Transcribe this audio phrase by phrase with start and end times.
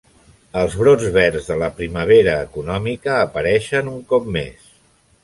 [0.59, 4.73] Els brots verds de la primavera econòmica apareixen un cop més.